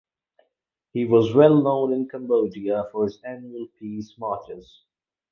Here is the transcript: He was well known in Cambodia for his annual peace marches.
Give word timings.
He 0.93 1.05
was 1.05 1.35
well 1.35 1.61
known 1.61 1.93
in 1.93 2.09
Cambodia 2.09 2.85
for 2.91 3.03
his 3.03 3.19
annual 3.23 3.67
peace 3.79 4.15
marches. 4.17 4.81